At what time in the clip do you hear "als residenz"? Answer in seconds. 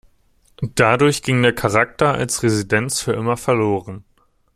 2.13-3.01